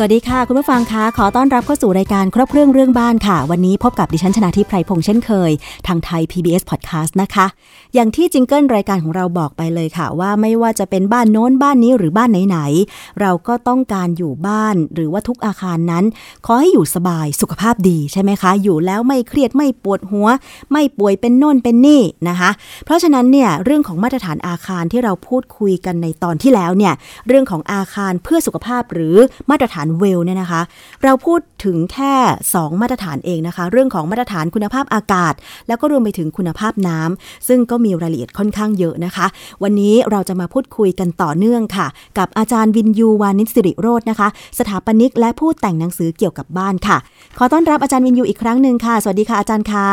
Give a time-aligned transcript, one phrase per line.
[0.00, 5.50] สวัสดีค่ะ คุณผู้ฟังคะขอต้อนรับเข้าสู่รายการครบเครื่องเรื่องบ้านค่ะ วันนี้พบกับดิฉันชนะทิพไพรพงษ์เช่นเคย
[5.86, 7.46] ทางไทย PBS Podcast นะคะ
[7.94, 16.04] อย่างที่จิงเกิลรายการของเราบอกไปเลยค่ะ ว่าไม่ว่าจะเป็นบ้านโน้นบ้านนี้หรือบ้านไหนๆเราก็ต้องการอยู่บ้านหรือว่าทุกอาคารนั้น
[16.46, 20.28] ขอให้อยู่สบายสุขภาพดีใช่ไหมคะ อยู่แล้วไม่เครียดไม่ปวดหัว
[20.72, 22.50] ไม่ป่วยเป็นโน่นเป็นนี่นะคะ
[22.84, 26.94] เพราะฉะนั้นเนี่ยเรื่องของมาตรฐานอาคารที่เราพูดคุยกันในตอนที่แล้วเนี่ย
[27.28, 29.16] เรื่องของอาคารเพื่อสุขภาพหรือ
[29.50, 30.62] มาตรฐานเวลเนี่ยนะคะ
[31.04, 32.14] เราพูดถึงแค่
[32.50, 35.34] 2 มาตรฐานเองนะคะ เรื่องของมาตรฐานคุณภาพอากาศ
[35.68, 39.26] แล้วก็รวมไปถึงคุณภาพน้ำซึ่งก็มีรายละเอียดค่อนข้างเยอะนะคะ
[39.62, 41.86] วันนี้เราจะมาพูดคุยกันต่อเนื่องค่ะ
[42.18, 44.28] กับอาจารย์วินยูวานิสิริโรจน์นะคะ
[44.58, 46.98] สถาปนิกและผู้แต่งหนังสือเกี่ยวกับบ้านค่ะ
[47.38, 49.86] ขอต้อนรับอาจารย์วินยูอีกครั้งหนึ่งค่ะ สวัสดีค่ะอาจารย์คะ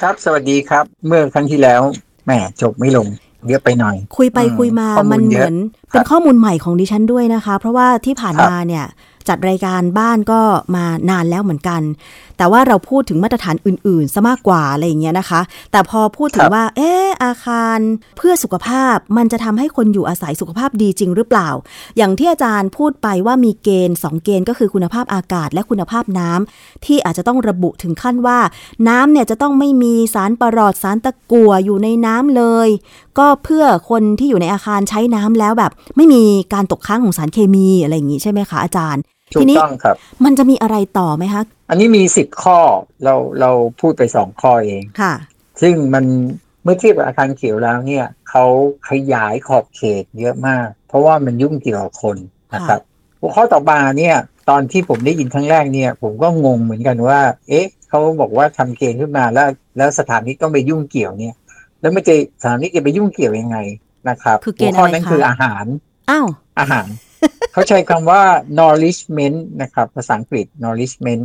[0.00, 1.80] ครับ สวัสดีครับ เมื่อครั้งที่แล้ว
[2.24, 2.30] แหม
[2.62, 3.08] จบไม่ลง
[3.48, 5.54] เยอะไปหน่อย คุยไปคุยมามันเหมือน
[5.90, 8.84] เป็นข้อมูลใหม่ของดิฉันด้วยนะคะ เพราะว่าที่ผ่านมาเนี่ย
[9.28, 10.40] จัดรายการบ้านก็
[10.74, 11.82] มานานแล้วเหมือนกัน
[12.38, 15.40] แต่ว่าเราพูดถึงมาตรฐานอื่นๆซะมากกว่าอะไรอย่างเงี้ยนะคะ
[15.72, 17.78] แต่พอพูดถึงว่า เอออาคาร
[18.16, 21.48] เพื่อสุขภาพมันจะทำให้คนอยู่อาศัยสุขภาพดีจริงหรือเปล่า
[21.96, 28.38] อย่างที่อาจารย์พูดไปว่ามีเกณฑ์ 2 เกณฑ์ก็คือคุณภาพอากาศและคุณภาพน้ำที่อาจจะต้องระบุถึงขั้นว่า
[28.88, 32.68] น้ำเนี่ยจะต้องไม่มีสารปรอดสารตะกั่วอยู่ในน้ำเลย
[33.18, 36.22] ก็เพื่อคนที่อยู่ในอาคารใช้น้ำแล้วแบบ ไม่มี
[36.54, 39.02] การตกค้างของสารเคมีอะไรอย่างงี้ใช่ไหมคะอาจารย์
[39.34, 42.58] ถูกต้องครับมันจะมีอะไรต่อไหมคะ อันนี้มีสิบข้อ
[43.04, 45.14] เราเราพูดไปสองข้อเองค่ะ
[45.60, 46.04] ซึ่งมัน
[46.64, 48.44] เมื่อเทียบกับอาคารเขียวแล้วเนี่ยเขา
[48.88, 52.16] ขยายขอบเขตเยอะมาก เพราะว่ามันยุ่งเกี่ยวกับคน
[52.54, 52.80] นะครับ
[53.20, 54.16] หัวข้อต่อมาเนี่ย
[54.50, 61.36] ตอนที่ผมได้ยินครั้งแรกเนี่ย ผมก็งงเหมือนกันว่า เอ๊ะเขาบอกว่าทำเกณฑ์ขึ้นมาแล้ว แล้วสถานีต้องไปยุ่งเกี่ยวเนี่ย
[61.80, 63.58] แล้วไม่จะสถานีจะไปยุ่งเกี่ยวยังไง
[64.08, 65.64] นะครับหัวข้อนั้นคืออาหาร
[66.10, 66.26] อ้าว
[66.58, 66.86] อาหาร
[67.52, 68.22] เขาใช้คำว่า
[68.58, 71.22] nourishment นะครับ ภาษาอังกฤษ nourishment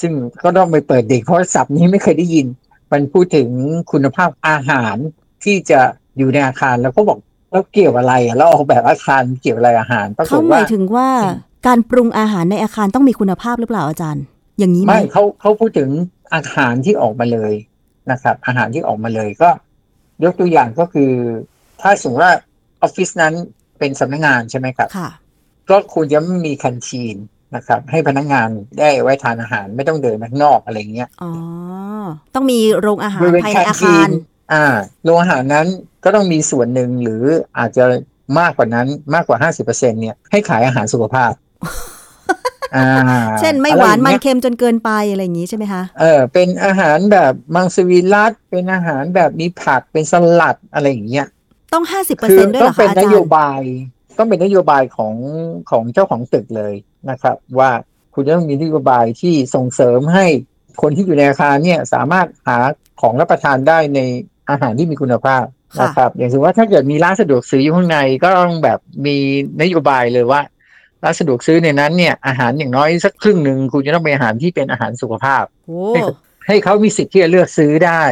[0.00, 0.12] ซึ่ง
[0.42, 2.46] ก็ต้องไปเปิดเด็กเพราะศัพท์นี้ไม่เคยได้ยิน
[2.92, 3.48] มันพูดถึง
[3.92, 4.96] คุณภาพอาหาร
[5.44, 5.80] ที่จะ
[6.18, 7.18] อยู่ในอาคารแล้วก็บอก
[7.50, 11.08] แล้วเกี่ยวอะไรอะแล้วออกแบบอาคารเกี่ยวอะไรอาหารเขาหมายถึงว่า
[11.66, 14.24] การปรุงอาหารในอาคารต้องมีคุณภาพหรือเปล่าอาจารย์
[14.58, 15.90] อย่างนี้ไหมไม่เขาเขาพูดถึง
[16.34, 17.52] อาหารที่ออกมาเลย
[18.10, 19.50] นะครับ อาหารที่ออกมาเลยก็
[20.24, 21.10] ยกตัวอย่างก็คือ
[21.80, 22.34] ถ้าสมมติว่า
[22.82, 23.34] ออฟฟิศนั้น
[23.78, 25.10] เป็นสำนักงานใช่ไหมครับค่ะ
[25.72, 27.16] ก็ควรจะไม่มีคันชีน
[27.56, 31.30] นะครับ ให้พนักงานได้ไว้ทานอาหารไม่ต้องเดินข้างนอกอะไรเงี้ยอ๋อ
[32.34, 34.08] ต้องมีโรงอาหารภายในอาคาร
[34.52, 34.64] อ่า
[35.04, 35.66] โรงอาหารนั้น
[36.04, 37.22] ก็ต้องมีส่วนหนึ่งหรือ
[37.58, 37.84] อาจจะ
[38.38, 41.32] มากกว่านั้นมากกว่าห้าสิบเปอร์เซ็นเนี่ยให้ขายอาหารสุขภาพ
[43.40, 51.26] เช่นไม่หวานมันเค็มจนเกินไปอะไรอย่างนี้ใช่ไหมคะ เออเป็นอาหารแบบมังสวิรัตเป็นอาหารแบบมีผักเป็นสลัดอะไรอย่างเงี้ย
[51.72, 53.60] ต้องห้าสิบเปอร์เซ็นต์ด้วยเหรอคะอาจารย์ต้องเป็นนโยบาย
[54.18, 55.14] ต้องเป็นนโยบายของ
[55.70, 56.74] ของเจ้าของตึกเลย
[57.10, 57.70] นะครับ ว่า
[58.14, 60.26] คุณจะต้องมีนโยบายที่ส่งเสริมให้
[60.82, 62.58] คนที่อยู่ในอาคารเนี่ยสามารถหา
[63.00, 64.00] ของรับประทานได้ใน
[64.50, 65.44] อาหารที่มีคุณภาพ
[65.82, 69.16] นะครับ อย่างเช่นว่าถ้าเกิดมีร้านสะดวกซื้ออยู่ข้างในก็ต้องแบบมี
[69.62, 70.40] นโยบายเลยว่า
[71.04, 75.44] ร้านสะดวกซื้อในนั้นเนี่ยอาหารอย่างน้อยสักครึ่งหนึ่งคุณจะต้องเป็นอาหารที่เป็นอาหารสุขภาพ
[75.94, 76.00] ให้
[76.46, 78.02] ให้เขามีสิทธิ์ที่จะเลือกซื้อได้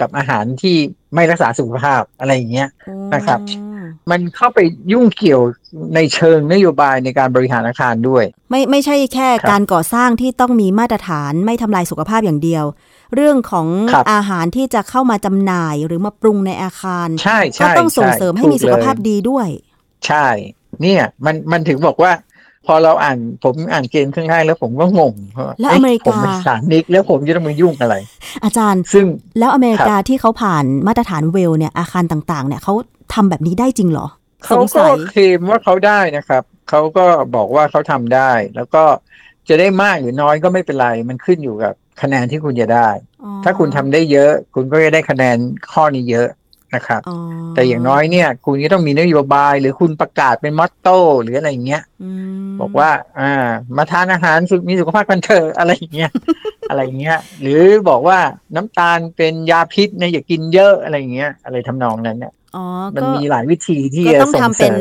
[0.00, 0.76] กับอาหารที่
[1.14, 2.68] ไม่รักษาสุขภาพอะไรอย่างเงี้ย
[3.14, 3.40] นะครับ
[4.10, 4.58] มันเข้าไป
[4.92, 5.40] ยุ่งเกี่ยว
[5.94, 12.64] ในเชิงนโยบายในการบริหารอาคารด้วย ไม่ไม่ใช่แค่การก่อสร้างที่ต้องมีมาตรฐานไม่ทำลายสุขภาพอย่างเดียว
[13.14, 13.66] เรื่องของ
[14.12, 19.48] อาหารที่จะเข้ามาจำหน่ายหรือมาปรุงในอาคารใช่ก็ต้องส่งเสริมให้มีสุขภาพดีด้วย
[20.06, 20.26] ใช่
[20.82, 22.12] เนี่ยมันมันถึงบอกว่า
[22.66, 25.14] พอเราอ่านผมอ่านเกณฑ์ครึ่งแรกแล้วผมก็งง
[25.60, 27.94] แล้วอเมริกาสารนิกแล้วผมจะต้องมายุ่งอะไร
[28.44, 29.06] อาจารย์ซึ่ง
[29.38, 32.74] แล้วอเมริกาที่เขาผ่านมาตรฐานเวลเนี่ยอาคารต่างๆ เนี่ยเขา
[33.14, 34.06] ทำแบบนี้ได้จริงเหรอ
[34.44, 37.04] เขาก็เคลมว่าเขาได้นะครับเขาก็
[37.34, 38.84] บอกว่าเขาทำได้ แล้วก็
[39.48, 42.88] จะได้มากหรือน้อยก็ไม่เป็นไร มันขึ้นอยู่กับคะแนนที่คุณจะได้
[43.44, 45.36] ถ้าคุณทำได้เยอะ คุณก็จะได้คะแนน
[45.72, 46.28] ข้อนี้เยอะ
[46.74, 47.02] นะครับ
[47.54, 51.82] แต่อย่างน้อยเนี่ย คุณก็ต้องมีนโยบาย หรือคุณประกาศเป็นมอตโต้หรืออะไรอย่างเงี้ย
[52.60, 53.32] บอกว่า อ่า
[53.76, 56.10] มาทานอาหารสุมีสุขภาพกันเถอะอะไรอย่างเงี้ย
[56.70, 58.18] อะไรอย่างเงี้ย หรือบอกว่า
[58.56, 62.32] น้ำตาลเป็นยาพิษนะอย่ากินเยอะอะไรอย่างเงี้ย อะไรทำนองนั้นเนี่ย
[62.96, 64.80] มันมีหลายวิธีที่จะส่งเสริม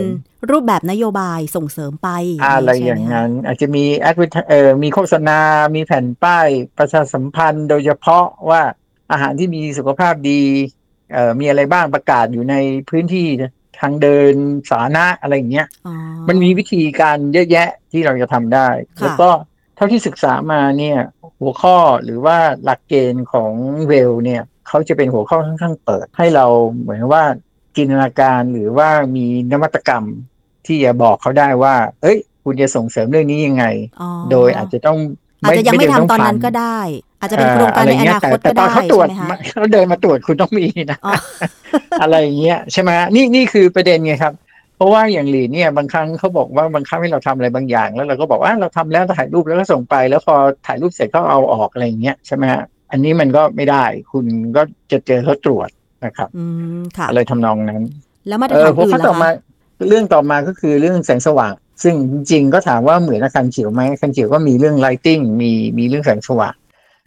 [0.52, 2.10] รูปแบบนโยบายส่งเสริมไป
[2.44, 5.40] อะไรอย่างนั้น อาจจะมีแอดวิเอ่อมีโฆษณา
[5.76, 8.62] มีแผ่นป้ายประชาสัมพันธ์ โดยเฉพาะว่า
[9.12, 10.42] อาหารที่มีสุขภาพดี
[11.14, 12.56] เอ่อมีอะไรบ้างประกาศอยู่ใน
[12.90, 13.28] พื้นที่
[13.80, 14.34] ทางเดิน
[14.70, 15.68] สาธารณะอะไรอย่างเงี้ย
[16.28, 18.68] มันมีวิธีการเยอะแยะที่เราจะทำได้
[19.02, 19.30] แล้วก็
[19.78, 20.98] ท่าที่ศึกษามาเนี่ย
[21.42, 23.52] หัวข้อหรือว่าหลักเกณฑ์ของ
[23.88, 26.46] เวลเนี่ยเขาจะเป็นหัวข้อค่อนข้างเปิด ให้เรา
[26.80, 27.24] เหมือนว่า
[27.80, 30.04] จินตนาการหรือว่ามีนวัตกรรม
[30.66, 33.66] ที่จะบอกเขาได้ว่า เอ้ย คุณจะส่งเสริมเรื่องนี้ยังไง
[34.02, 34.98] อ๋อโดยอาจจะต้อง
[35.44, 36.80] อาจจะยังไม่เดิทำตอนนั้นงก็ได้
[37.20, 41.14] อาจจะเป็นโครงการในอนาคตแต่ก็ตอได้นเขาตรวจใช่ไหมคะเขาเดินมาตรวจคุณต้องมีนะอ๋อ
[42.02, 44.34] อะไรอย่างเงี้ยใช่ไหมนี่นี่คือประเด็นไงครับ
[44.76, 50.36] เพราะว่าอย่างหลีเนี่ยบางครั้งเขาบอกว่าบางครั้งให้เราทำอะไรบางอย่าง แล้วเราก็บอกว่าเราทำแล้วถ่ายรูปแล้วก็ส่งไป แล้วพอ
[50.68, 54.62] ถ่ายรูปเสร็จก็เอาออกอะไรอย่างเงี้ยใช่ไหมฮะอันนี้มันก็ไม่ได้ คุณก็
[54.92, 55.70] จะเจอเขาตรวจ
[56.06, 56.44] นะครับอื
[56.78, 57.84] มค่ะอะไรทำนองนั้น
[58.28, 59.34] แล้วมาตรเอฐาอนพออื่นเขาต่อล่ะมาคะ
[59.88, 61.54] เรื่องต่อมาก็คือเรื่องแสงสว่าง
[61.84, 66.56] ซึ่งจริงๆก็ถามว่าเหมือนอาคารเขียวไหมอาคารเขียวก็มีเรื่อง lighting มีมีเรื่องแสงสว่าง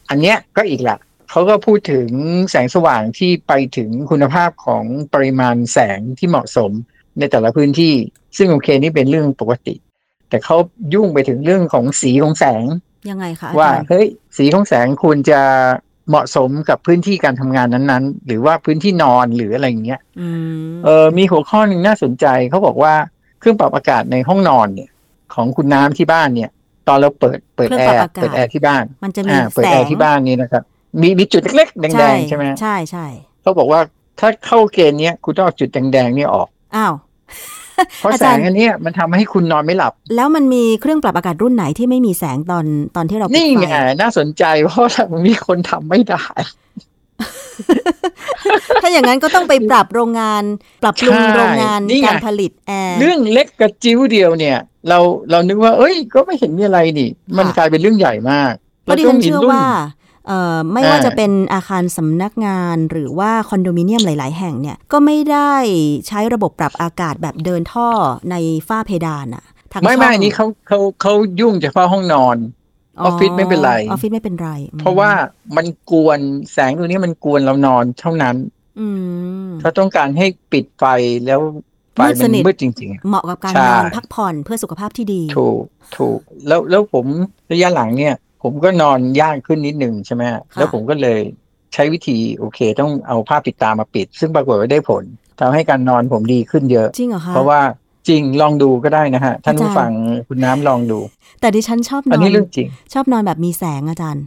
[0.09, 0.97] อันเนี้ยก็อีกละ
[1.29, 2.09] เขาก็พูดถึง
[2.51, 6.71] แสงสว่างที่ไปถึงคุณภาพของปริมาณแสงที่เหมาะสม
[7.19, 7.93] ในแต่ละพื้นที่
[8.37, 9.75] ซึ่งโอเคนี่เป็นเรื่องปกติ
[10.29, 10.57] แต่เขา
[10.93, 12.63] ยุ่งไปถึงเรื่องของสีของแสง
[13.09, 14.07] ยังไงคะอาว่าจารย์เฮ้ย
[14.37, 15.41] สีของแสงควรจะ
[16.09, 20.27] เหมาะสมกับพื้นที่การทำงานนั้นๆ หรือว่าพื้นที่นอนหรืออะไรอย่างเงี้ยอื
[20.69, 22.93] มเออมีหัวข้อหนึ่งน่าสนใจเขาบอกว่า
[23.39, 24.89] เครื่องปรับอากาศในห้องนอนเนี่ย
[25.33, 26.49] ของคุณน้ำที่บ้านเนี่ย
[26.87, 30.63] ตอนเราเปิดแอร์เปิดเครื่องปรับอากาศเปิดแอร์ที่บ้านมันจะมีอ่าเปิดแอร์แสงที่บ้านนี่นะครับ
[31.01, 33.05] มีมีจุดเล็กๆแดงๆใช่ไหมใช่ใช่
[33.41, 33.79] เขาบอกว่า
[34.19, 36.93] ถ้าเข้าเกณฑ์เนี้ยคุณต้องเอาจุดแดงๆเนี่ยออกอ้าว
[37.99, 42.65] อาจารย์เพราะแสงอันเนี้ยมันทำให้คุณนอนไม่หลับ แล้วมันมีเครื่องปรับอากาศรุ่นไหนที่ไม่มีแสงตอน
[42.95, 43.67] ตอนที่เราปิดนี่ไฟไง
[44.01, 46.25] น่าสนใจเพราะว่ามีคนทำไม่ได้
[48.81, 50.43] ถ้าอย่างนั้นก็ต้องไปปรับโรงงาน
[50.83, 54.57] ปรับปรุงใช่โรงงานนี่ไงการผลิตแอร์เรื่องเล็กกระจิ้วเดียวเนี่ย
[54.89, 54.99] เรา
[55.31, 58.53] เรานึกว่า เอ้ย ก็ไม่เห็นมีอะไรนี่ มันค่ะกลายเป็นเรื่องใหญ่มาก
[58.83, 60.02] เพราะดิฉันเชื่อรุ่ว่าเอ่อ
[60.71, 65.53] ไม่ว่าอ่าจะเป็นอาคารสำนักงานหรือว่าคอนโดมิเนียมหลาย ๆ แห่งเนี่ยก็ไม่ได้
[66.07, 67.89] ใช้ระบบปรับอากาศแบบเดินท่อ
[68.31, 68.35] ใน
[68.67, 72.37] ฝ้าเพดานอะทางไม่ช่ไม่องอันนี้เขาเขาเขายุ่งเฉพาะห้องนอน
[73.01, 75.09] ออฟฟิศไม่เป็นไรออฟฟิศไม่เป็นไรอืมเพราะว่า
[75.55, 76.19] มันกวน
[76.51, 78.35] แสงตัวนี้มันกวนเรานอนเท่านั้น
[78.79, 78.87] อื
[79.47, 80.83] มเขาต้องการให้ปิดไฟ
[81.25, 81.41] แล้ว
[81.93, 85.63] ไฟมืดสมันนิทมืดจริงเหมาะกับการใช่นอนพักผ่อนเพื่อสุขภาพที่ดีๆถูก
[85.97, 87.05] ถูกแล้วแล้วผม
[87.51, 91.19] ระยะหลังเนี่ย ผมก็นอนยากขึ้นนิดหนึ่งใช่ไหมฮะแล้วผมก็เลย
[91.73, 95.03] ใช้วิธีโอเค ต้องเอาผ้าปิดตามาปิด ซึ่งปรากฏว่าได้ผล
[95.39, 97.59] ทำให้การนอนผมดีขึ้นเยอะจริงเหรอคะเพราะว่า
[98.07, 99.91] จริงลองดูก็ได้นะฮะท่านผู้อาจารย์ฟัง
[100.27, 100.99] คุณน้ำลองดู
[101.41, 104.23] แต่ดิฉันชอบนอันอนนี้เรื่องจริง ชอบนอนแบบมีแสงอาจารย์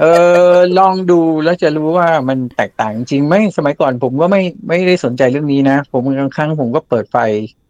[0.00, 0.04] เอ
[0.52, 7.18] อลองดูแล้วจะรู้ว่ามันแตกต่างจริงไหมสมัยก่อนผมก็ไม่ไม่ได้สนใจเรื่องนี้นะ ผมบางครั้งผมก็เปิดไฟ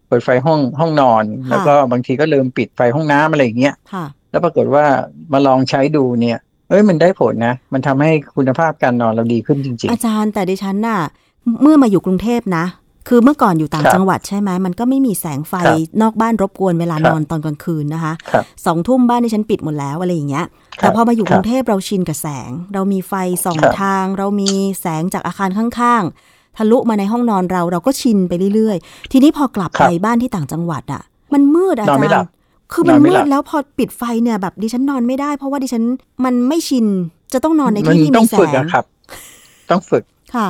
[0.09, 4.85] เปิดไฟห้องห้องนอน แล้วก็บางทีก็เริ่มปิดไฟห้องน้ำอะไรอย่างเงี้ยค่ะ แล้วปรากฏว่า
[5.33, 6.39] มาลองใช้ดูเนี่ย
[6.69, 11.01] เอ้ยมันได้ผลนะ มันทำให้คุณภาพการนอนเราดีขึ้นจริงอาจารย์แต่ดิฉันน่ะ
[11.63, 12.65] เมื่อมาอยู่กรุงเทพนะ
[13.09, 23.13] คือเมื่อก่อนอยู่ต่างครับจังหวัดใช่ไหมมันก็ไม่มีแสงไฟครับนอกบ้านรบกวนเวลาครับนอนตอนกลางคืนนะคะครับสองทุ่มบ้านดิฉันปิดหมดแล้วอะไรอย่างเงี้ยครับแต่พอมาอยู่คกรับรุงเทพเราชินกับแสง เรามีไฟ
[23.45, 24.51] สองครับทาง เรามี
[24.81, 31.03] แสงจากอาคารข้างๆทะลุมาในห้องนอนเราเราก็ชินไปเรื่อยๆ ทีนี้พอกลับครัไปบบ้านที่ต่างจังหวัดอะ
[31.33, 32.33] มันมืดอานอนจาไม่หลัรบย์
[32.73, 35.85] คือมันนอนไม่มืหลัดบแล้วพอปิดไฟเนี่ยแบบดิฉันนอนไม่ได้ เพราะว่าดิฉัน
[36.25, 36.87] มันไม่ชิน
[37.33, 38.85] จะต้องนอนในมันที่ที่ต้อมีงแสฝึกงอะครับ
[39.71, 40.05] ต้องฝึก
[40.35, 40.49] ค่ะ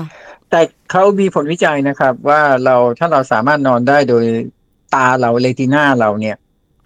[0.51, 0.61] แต่
[0.91, 4.25] เขามีผลวิจัยนะครับ ว่าเราถ้าเราสามารถนอนได้โดย
[4.95, 6.37] ตาเราเลติน่าเราเนี่ย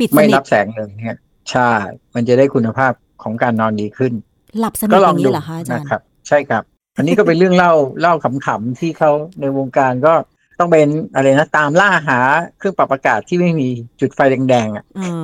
[0.00, 1.18] ปิดสไม่นิรัทบแสงเลยเนี่ย
[1.50, 1.70] ใช่
[2.14, 4.12] มันจะได้คุณภาพของการนอนดีขึ้น
[4.60, 6.62] หลับสนิทก็อลองย่างดูนี้เหรอคะอาจารนะย์ครับ ใช่ครับ
[6.96, 10.14] อันนี้ก็เป็นเรื่องเล่าเล่าขำๆที่เขาในวงการก็
[10.58, 12.18] ต้องเป็นอะไรนะตามล่าหา
[12.58, 13.68] เครื่องปรับอากาศที่ไม่มี
[14.00, 15.22] จุดไฟแดงๆอะเออ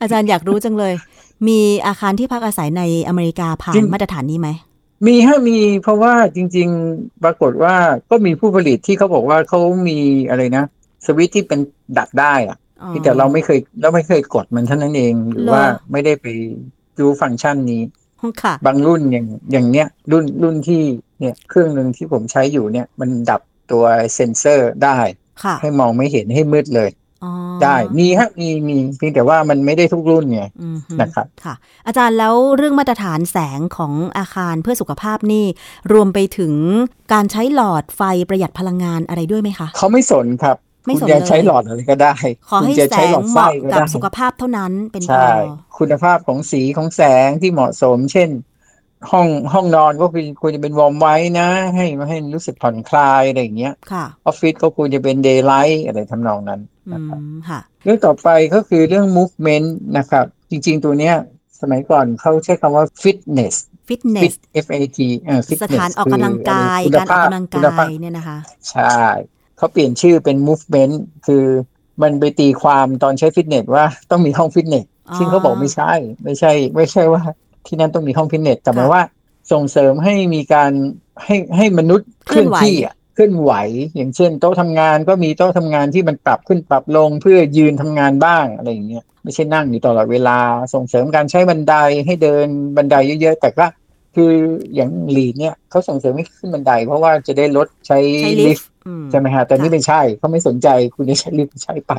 [0.00, 0.94] อาจารย์อยากรู้จังเลย
[1.48, 4.48] มีอาคารที่พักอาศัยในอเมริกาผ่านมาตรฐานนี้ไหม
[5.06, 7.74] มีฮะมีเพราะว่าจริง ๆ ปรากฏว่า
[8.10, 10.64] ก็มีผู้ผลิตที่เขาบอกว่าเขามีอะไรนะ
[11.06, 11.60] สวิตช์ที่เป็น
[11.98, 16.26] ดัดได้อะอ๋อที่แต่เราไม่เคยเราไม่เคยกดมันเท่านั้นเอง หรือเหรอว่าไม่ได้ไป
[16.98, 17.82] ดูฟังก์ชันนี้
[18.42, 20.82] ค่ะบางรุ่นอย่างอย่างเนี้ยรุ่นรุ่นที่
[21.20, 23.40] เนี่ยเครื่องหนึ่งที่ผมใช้อยู่เนี่ย มันดับ
[23.72, 24.98] ตัวเซ็นเซอร์ได้
[25.44, 26.90] ค่ะให้มองไม่เห็นให้มืดเลย
[27.24, 27.32] อ๋อ
[27.62, 31.54] ได้มีฮะมีมีเพียงแต่ว่ามันไม่ได้ทุกรุ่นไงอืมฮึนะครับค่ะ
[31.86, 35.44] อาจารย์แล้วเรื่องมาตรฐานแสงของอาคารเพื่อสุขภาพนี่
[35.92, 36.54] รวมไปถึง
[37.12, 40.56] การใช้หลอดไฟประหยัดพลังงานอะไรด้วยไหมคะเขาไม่สนครับ
[40.86, 42.14] ไม่สนเลยคุณจะใช้หลอดอะไรก็ได้
[42.48, 45.32] คุณจะใช้หลอดไฟก็ได้ขอให้แสงเหมาะกับสุขภาพเท่านั้นเป็นพอใช่
[45.78, 48.28] คุณภาพของสีของแสงที่เหมาะสม เช่น
[49.10, 61.14] ห้องห้องนอนก็คือควรจะเป็น warm white นะ ให้ให้รู้สึกผ่อนคลายอะไรอย่างเงี้ยค่ะออฟฟิศก็ควรจะเป็น daylight อะไรทำนองนั้นอืนะครับมค่ะเรื่องต่อไปก็คือเรื่อง movement นะครับ จริง ๆ ตัวเนี้ย
[61.60, 63.54] สมัยก่อนเขาใช้คำว่า fitness
[63.88, 64.36] ฟิตเน fit ส
[64.66, 68.38] f a t เออส fitness ถานออกกำลังกายคือการออกกำลังคุกาณภพยเนี่ยนะคะ
[68.70, 68.96] ใช่
[69.56, 70.94] เขาเปลี่ยนชื่อเป็น movement
[71.26, 71.44] คือ
[72.02, 74.86] มันไปตีความตอนใช้ฟิตเนสว่าต้องมีห้องฟิตเนส
[75.18, 75.92] ซึ่งเขาบอกไม่ใช่
[76.24, 77.22] ไม่ใช่ ไม่ใช่ว่า
[77.68, 79.02] ที่นั่นต้องมีห้องฟิตเนสแต่หมายว่า
[79.52, 80.72] ส่งเสริมให้มีการ
[81.24, 83.52] ให้ให้มนุษย์เคลื่อนที่อะเคลื่อนไหว
[83.96, 90.38] อย่างเช่น โต๊ะทำงานก็มีโต๊ะทำงานที่มันปรับขึ้นปรับลงเพื่อยืนทำงานบ้างอะไรอย่างเงี้ยไม่ใช่นั่งอยู่ตลอดเวลา
[90.74, 91.74] ส่งเสริมการใช้บันได
[92.06, 92.46] ให้เดิน
[92.76, 93.66] บันไดเยอะๆ แต่ก็
[94.14, 94.32] คือ
[94.74, 97.98] อย่างลีดเนี่ยเขาส่งเสริมให้ขึ้นบันได เพราะว่าจะได้ลดใช้
[98.46, 98.68] ลิฟต์
[99.10, 101.92] ใช่ไหมฮะแต่นี่ไม่ใช่เขาไม่สนใจคุณจะใช้ลิฟต์ใช้ไป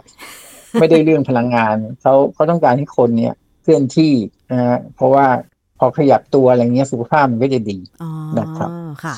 [0.80, 4.14] ไม่ได้เรื่องพลังงานเขาเขาต้องการให้คนเนี่ยเคลื่อนที่
[4.52, 5.28] นะฮะเพราะว่า
[5.80, 7.80] พอขยับตัวอะไรเงี้ยสุขภาพมันก็จะดี
[8.40, 8.70] นะครับ
[9.04, 9.16] ค่ะ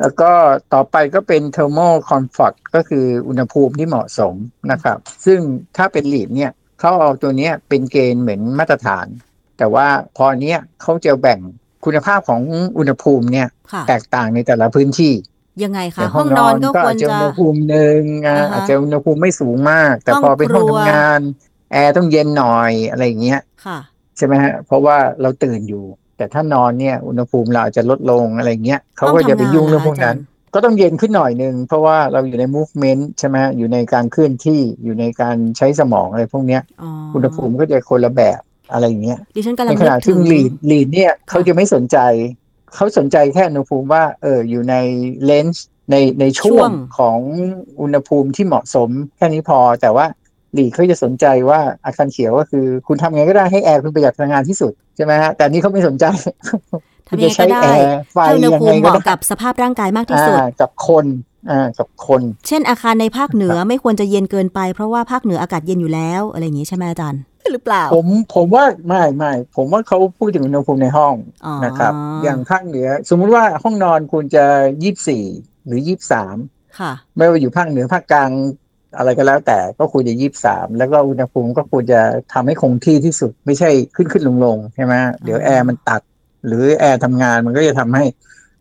[0.00, 0.30] แล้วก็
[0.74, 4.34] ต่อไปก็เป็น thermal comfort ก็คืออุณหภูมิที่เหมาะสม
[4.70, 5.40] นะครับ ซึ่ง
[5.76, 9.06] ถ้าเป็นลีดเนี่ยเขาเอาตัวเนี้ยเป็นเกณฑ์เหมือนมาตรฐาน
[9.58, 11.40] แต่ว่าพอเนี้ยเขาจะแบ่ง
[11.84, 12.42] คุณภาพของ
[12.78, 13.48] อุณหภูมิเนี่ย
[13.88, 15.12] แตกต่างในแต่ละพื้นที่
[15.64, 18.00] ยังไงคะห้องนอนก็ควรจะอุณหภูมิหนึ่ง
[18.52, 21.20] อาจจะอุณหภูมิไม่สูงมาก แต่พอเป็นห้องทำงาน
[21.72, 23.40] แอร์ต้องเย็นหน่อยอะไรอย่างเงี้ย
[24.16, 25.84] ใช่ไหมฮะเพราะว่าเราตื่นอยู่
[26.16, 30.18] แต่ถ้านอนเนี่ยอุณหภูมิเราอาจจะลดลงอะไรเงี้ยเขาก็จะไปยุ่งเรื่องพวกนั้น
[30.54, 36.62] ก็ต้องเย็นขึ้นหน่อยนึงเพราะว่าเราอยู่ใน movement ใช่ไหมอยู่ในการเคลื่อนที่อยู่ในการใช้สมองอะไรพวกเนี้ย
[37.14, 38.40] อุณหภูมิก็จะคนละแบบ
[38.72, 41.98] อะไรอย่างเงี้ยดิฉันกำลังในขณะที่ลีดลีดเนี่ยเขาจะไม่สนใจ
[42.74, 44.74] เขาสนใจแค่อุณหภูมิว่าเอออยู่ใน
[45.24, 47.18] เลนส์ในในช่วงของ
[47.80, 50.06] อุณหภูมิที่เหมาะสมแค่นี้พอแต่ว่า
[50.58, 56.04] ลีเขาจะสนใจว่าอาคารเขียวก็คือ คุณทำไงก็ได้ให้แอร์คุณประหยัดพลังงานที่สุดใช่ไหมฮะแต่นี้เขาไม่สนใจ
[57.08, 57.74] ทำยังไงก็ได้
[58.12, 61.06] ไฟยังไงก็ได้กับสภาพร่างกายมากที่สุดกับคน
[61.50, 67.20] อ่ากับคน เช่นอาคารในภาคเหนือไม่ควรจะเย็นเกินไปเพราะว่าภาคเหนืออากาศเย็นอยู่แล้วอะไรอย่างนี้ใช่ไหมอาจารย์
[67.52, 71.14] หรือเปล่า ผมผมว่าไม่ไม่ผมว่าเขาพูดถึงอุณหภูมิในห้อง
[71.64, 71.92] นะครับ
[72.22, 74.44] อย่างภาคเหนือ สมมุติว่าห้องนอนคุณจะ
[74.82, 75.24] ยี่สี่
[75.66, 76.36] หรือยี่สาม
[77.16, 78.30] ไม่ว่าอยู่ภาคเหนือภาคกลาง
[78.96, 82.00] อะไรก็แล้วแต่ก็ควรจะยี่สามแล้วก็อุณหภูมิก็ควรจะ
[82.32, 84.94] ทำให้คงที่ที่สุดไม่ใช่ขึ้นขึ้นลงลงใช่ไหม
[85.24, 86.00] เดี๋ยวแอร์มันตัด
[86.46, 88.04] หรือแอร์ทำงานมันก็จะทำให้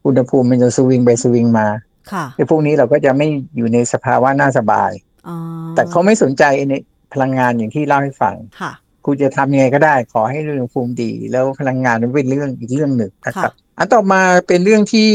[0.05, 1.67] อุณหภูมิมันจะสวิงไปสวิงมา
[2.11, 4.91] ค่ะไอ้พวกนี้เราก็จะไม่อยู่ในสภาวะน่าสบาย
[5.75, 6.73] แต่เขาไม่สนใจใน
[7.13, 8.71] พลังงานอย่างที่เล่าให้ฟังค่ะ
[9.05, 15.09] คุณจะทำยังไงก็ได้ ขอให้อุณหภูมิดี แล้วพลังงานมันเป็นเรื่องอีกเรื่องหนึ่งนะครับอันต่อมาเป็นเรื่องที่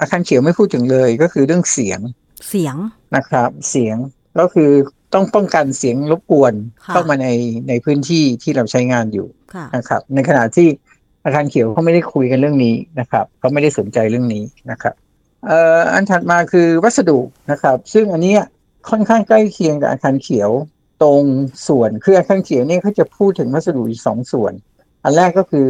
[0.00, 2.00] อาคารเขียวไม่พูดถึงเลยก็คือเรื่องเสียง
[2.48, 2.76] เสียง
[3.16, 3.96] นะครับ เสียง
[4.38, 4.70] ก็คือ
[5.14, 6.52] ต้องป้องกันเสียงรบกวน
[6.90, 7.28] เข้ามาใน
[7.68, 9.26] ในพื้นที่ที่เราใช้งานอยู่
[9.76, 10.68] นะครับ ในขณะที่
[11.24, 14.94] อาคารเขียวเขาไม่ได้คุยกันเรื่องนี้นะครับเขาไม่ได้สนใจเรื่องนี้นะครับ
[15.46, 17.18] เอ่ออันถัดมาคือวัสดุ
[17.50, 18.36] นะครับ ซึ่งอันนี้
[18.90, 20.50] ค่อนข้างใกล้เคียงกับอาคารเขียว
[21.02, 21.22] ตรง
[21.68, 24.52] ส่วนคืออาคารเขียวนี่เขาจะพูดถึงวัสดุอีกสองส่วน
[25.04, 25.68] อันแรกก็คือ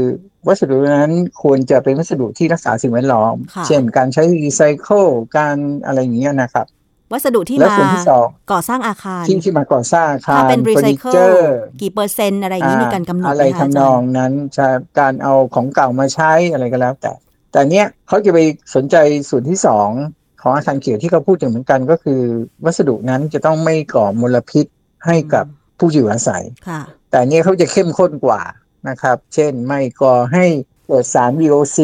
[0.49, 1.13] วัสดุนั้น
[1.43, 3.35] ควรจะเป็นวัสดุที่รักษาสิ่งแวดล้อม
[3.67, 6.67] เช่นการใช้รีไซเคิลการอะไรอย่างเงี้ยนะครับ
[7.13, 7.71] วัสดุที่มา
[8.53, 11.15] ก่อสร้างอาคารที่ที่มาก่อสร้างอาคารถ้าเป็นรีไซเคิล
[11.81, 14.67] กี่เปอร์เซ็นต์อะไรอย่างนี้มีการกำหนดอะไรทำนองนั้นจะ
[14.99, 17.13] การเอาของเก่ามาใช้อะไรก็แล้ว แต่
[17.53, 18.39] แต่เนี้ยเขาจะไป
[18.75, 18.97] สนใจ
[19.29, 19.89] ส่วนที่สอง
[20.43, 22.21] ของอาคารเขียวที่เขาพูดถึงเหมือนกันก็คือ
[22.65, 24.67] วัสดุนั้นจะต้องไม่ก่อมลพิษ
[25.07, 25.45] ให้กับ
[25.79, 26.43] ผู้อยู่อาศัย
[27.11, 28.41] แต่เนี้ยเขาจะเข้มข้นกว่า
[28.89, 30.45] นะครับ เช่นไม่ก่อให้
[30.87, 31.79] เกิดสาร VOC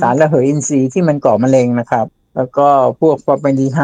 [0.00, 2.06] สารระเหยอินทรีย์ที่มันก่อมะเร็งนะครับ
[2.38, 2.68] แล้วก็
[3.00, 3.80] พวกฟอร์มาลดีไฮ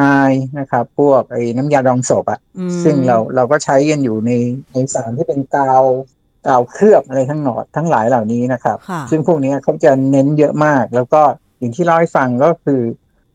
[0.58, 2.40] นะครับ พวกไอ้น้ำยาดองศพอะ่ะ
[2.84, 4.30] ซึ่งเราเราก็ใช้กันอยู่ใน
[4.72, 5.82] ในสารที่เป็นกาว
[6.46, 8.78] กาวเคลือบอะไรทั้งหนอดทั้งหลายเหล่านี้นะครับ
[9.10, 11.22] ซึ่งพวกนี้เขาจะเน้นเยอะมาก แล้วก็
[11.58, 12.80] อย่างที่เล่าให้ฟังก็คือ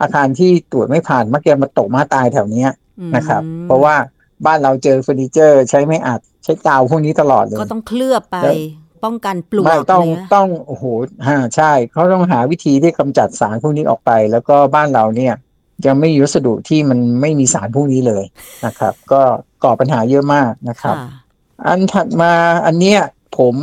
[0.02, 2.66] อาคารที่ตรวจไม่ผ่านมักจะมาตกมาตายแถวนี้
[3.16, 3.96] นะครับ เพราะว่า
[4.46, 8.38] บ้านเราเจอเฟอร์นิเจอร์ ใช้ไม่อัดใช้กาวพวกนี้ตลอดเลย ก็ต้องเคลือบไป
[9.03, 10.86] ป้องกันปลวกไม่ต้องต้องโอ้โห
[11.27, 15.34] ฮะใช่เขาต้องหาวิธีที่กำจัดสารพวกนี้ออกไป แล้วก็บ้านเราเนี่ย
[15.86, 18.24] ยังไม่มีวัสดุที่มันไม่มีสารพวกนี้เลย
[18.65, 19.22] นะครับ ก็
[19.63, 20.96] ก่อปัญหาเยอะมากนะครับ
[21.68, 22.32] อันถัดมา
[22.65, 23.00] อันเนี้ย
[23.38, 23.56] ผม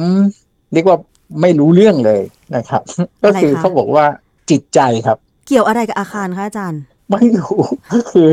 [0.73, 0.99] เรียกว่า
[1.41, 2.23] ไม่รู้เรื่องเลย
[2.57, 2.83] นะครับ
[3.25, 4.05] ก็คือเขาบอกว่า
[4.51, 7.57] จิตใจครับ เกี่ยวอะไรกับอาคารคะอาจารย์ ไม่รู้
[7.95, 8.29] ก็คือ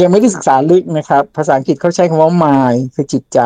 [0.00, 3.40] ยังไม่ได้ศึกษาลึกนะครับ ภาษาอังกฤษเขาใช้คำว่า mind คือจิตใจ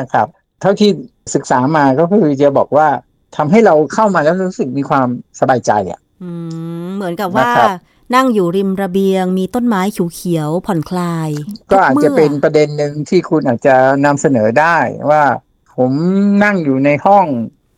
[0.00, 0.26] นะครับ
[0.62, 0.90] เท่าที่
[1.34, 2.88] ศึกษามาก็คือจะบอกว่า
[3.36, 5.06] ทำให้เราเข้ามาแล้วรู้สึกมีความ
[5.40, 6.00] สบายใจอะ
[6.96, 7.50] เหมือนกับว่า
[8.14, 9.82] นั่งอยู่ริมระเบียง มีต้นไม้
[10.14, 11.28] เขียวๆผ่อนคลาย
[11.70, 14.76] ก็อาจจะเป็นประเด็นหนึ่งที่คุณอาจจะนำเสนอได้
[15.10, 15.22] ว่า
[15.76, 15.92] ผม
[16.44, 17.26] นั่งอยู่ในห้อง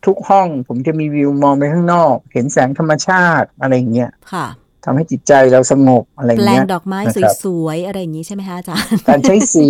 [0.05, 4.47] ทุกห้อง ผมจะมีวิวมองไปข้างนอก เห็นแสงธรรมชาติอะไรอย่างเงี้ยค่ะ
[4.85, 6.99] ทำให้จิตใจเราสงบอะไรเงี้ยแปลงดอกไม้
[7.43, 9.67] สวยๆอะไรอย่างนี้ใช่ไหมคะอาจารย์การใช้สี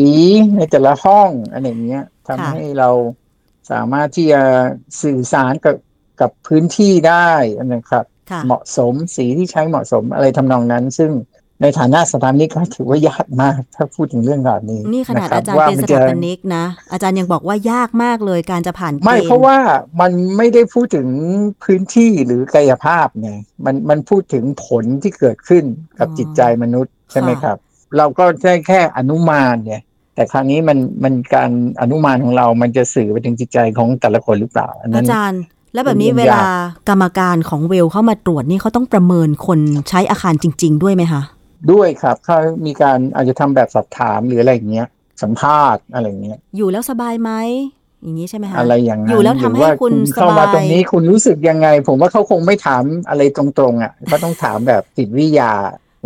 [0.57, 2.89] ในแต่ละห้องอะไรเงี้ยทำให้เรา
[3.71, 4.41] สามารถที่จะ
[5.01, 5.75] สื่อสารกับ
[6.21, 7.31] กับพื้นที่ได้
[7.73, 8.05] นะครับ
[8.45, 11.11] เหมาะสมสีที่ใช้เหมาะสมอะไรทำนองนั้น ซึ่ง
[11.61, 19.57] ในฐานะสถาปนิกก็ถือว่ายากมากถ้าพูดถึงเรื่องแบบนี้ นี่ขนาดะคบอาจารย์ว่เป็นมัสถาปนิกนะ อาจารย์ยังบอกว่ายากมากเลยการจะผ่านเกณฑ์ไม่เพราะว่า
[20.01, 21.07] มันไม่ได้พูดถึง
[21.63, 23.31] พื้นที่หรือกายภาพไง
[23.65, 25.63] มันมันพูดถึงผลที่เกิดขึ้น
[25.99, 27.57] กับจิตใจมนุษย์ใช่ไหมครับ
[27.97, 29.81] เราก็ได้แค่อนุมานเนี่ย
[30.15, 35.41] แต่คราวนี้มันมันการอนุมานของเรามันจะสื่อไปถึงจิตใจของแต่ละคนหรือเปล่าอันนั้อานจารย์
[35.73, 39.59] แล้วแบบนี้เป็นเวเรื่องลายากกรรมการของเวลเข้ามาตรวจนี่เขาต้องประเมินคน
[39.89, 41.21] ใช้อาคารจริง ๆ ด้วยไหมคะ
[41.71, 44.87] ด้วยครับเขามีการอาจจะทำแบบสอบถามหรืออะไรอย่างเงี้ย
[45.23, 47.31] สัมภาษณ์อะไรอย่างเงี้ย อยู่แล้วสบายไหม
[48.03, 55.51] อย่างนี้ใช่ไหมคะอะไรอย่างนั้นอยู่แล้วทำให้รือว่าคุณเข้าสมาบายตรงนี้คุณรู้สึกยังไง ผมว่าเขาคงไม่ถามอะไรตรงๆอะเขาต้องถามแบบจิตวิทยา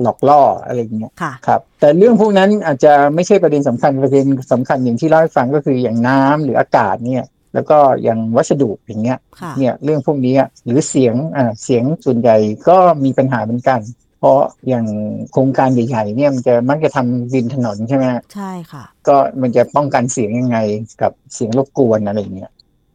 [0.02, 7.24] หลอกล่ออะไรอย่างเงี้ยค่ะครับ แต่เรื่องพวกนั้นอาจจะไม่ใช่ประเด็นสำคัญประเด็นสำคัญอย่างที่เล่าให้ฟังก็คืออย่างน้ำหรืออากาศเนี่ย
[7.54, 12.38] แล้วก็อย่างวัสดุอย่างเงี้ยค่ะเนี่ยเรื่องพวกนี้อะหรือเสียงอ่าเสียงส่วนใหญ่
[12.70, 13.80] ก็มีปัญหาเหมือนกัน
[14.20, 14.86] เพราะอย่าง
[15.32, 20.58] โครงการใหญ่ๆเนี่ยมันจะมักจะทำดินถนนใช่ไหมฮะใช่ค่ะ ก็มันจะป้องกันเสียงยังไง
[21.02, 22.52] กับเสียงรบกวนอะไรอย่างเงี้ย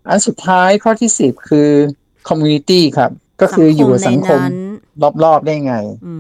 [0.09, 1.69] อันสุดท้ายข้อที่สิบคือ
[2.29, 4.57] community ครับ ก็คืออยู่กับสังคมในนั้น
[5.25, 5.75] รอบๆได้ไง
[6.07, 6.15] อื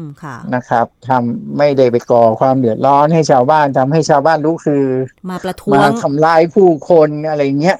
[0.00, 4.84] มค่ะนะครับทำไม่ได้ไปก่อความเดือดร้อนให้ชาวบ้านทำให้ชาวบ้านรู้คือ
[5.30, 7.78] มาประท้วมางทำลายผู้คนอะไรเงี้ย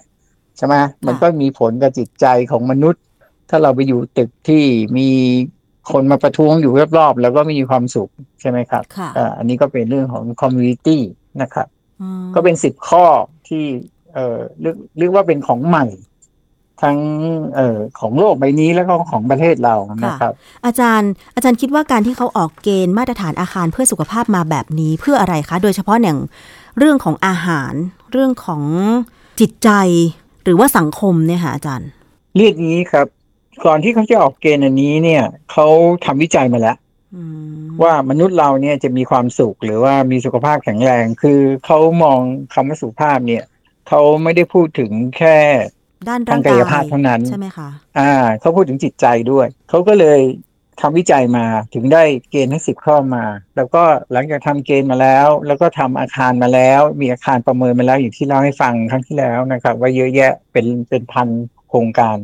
[0.57, 0.75] ใช่ไหม
[1.07, 3.03] มันก็มีผลกับจิตใจของมนุษย์
[3.51, 4.65] ถ้าเราไปอยู่ตึกที่
[4.97, 5.09] มี
[5.93, 8.11] คนมาประท้วงอยู่รอบๆแล้วก็ไม่มีความสุข
[8.41, 10.99] ใช่ไหมครับค่ะอ่าอันนี้ก็เป็นเรื่องของ community
[11.43, 11.67] นะครับ
[12.03, 13.05] อืมก็เป็นสิบข้อ
[13.49, 13.65] ที่
[14.15, 15.87] เอ่อเรียกเรียกว่าเป็นของใหม่
[16.83, 16.97] ทั้ง
[17.55, 20.33] เอ่อของโลกใบนี้แล้วก็ของประเทศเรานะครับ
[20.67, 26.19] อาจารย์อาจารย์คิดว่าการที่เขาออกเกณฑ์มาตรฐานอาคารเพื่อสุขภาพมาแบบนี้เพื่ออะไรคะ โดยเฉพาะอย่าง
[26.79, 27.73] เรื่องของอาหาร
[28.13, 28.63] เรื่องของ
[29.41, 29.71] จิตใจ
[30.45, 31.89] หรือว่าสังคมเนี่ยค่ะอาจารย์
[32.37, 33.07] เรียกงี้ครับ
[33.65, 35.67] ก่อนที่เขาจะออกเกณฑ์อันนี้เนี่ยเขา
[36.05, 36.77] ทำวิจัยมาแล้ว
[37.17, 37.23] อื
[37.63, 42.21] มว่ามนุษย์เราเนี่ยจะมีความสุขหรือว่ามีสุขภาพแข็งแรง คือเขามอง
[42.55, 43.45] คำว่าสุขภาพเนี่ย
[43.89, 45.37] เขาไม่ได้พูดถึงแค่
[46.09, 50.21] ด้านร่างทางกายภาพเท่านั้นใช่ไหมคะอ่าเขาพูดถึงจิตใจด้วยเขาก็เลย
[50.81, 53.25] ทำวิจัยมาถึงได้เกณฑ์ทั้งสิบข้อมา
[53.57, 61.29] แล้วก็หลังจากทำเกณฑ์มาแล้ว แล้วก็ทำอาคารมาแล้ว มีอาคารประเมินมาแล้วอย่างที่เล่าให้ฟังครั้งที่แล้วนะครับ ว่าเยอะแยะเป็นเป็นพัน
[61.69, 62.17] โครงการ